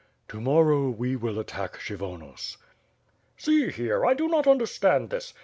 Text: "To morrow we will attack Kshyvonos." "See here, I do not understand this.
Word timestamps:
"To 0.29 0.41
morrow 0.41 0.89
we 0.89 1.15
will 1.15 1.37
attack 1.37 1.73
Kshyvonos." 1.77 2.57
"See 3.37 3.69
here, 3.69 4.03
I 4.03 4.15
do 4.15 4.27
not 4.27 4.47
understand 4.47 5.11
this. 5.11 5.35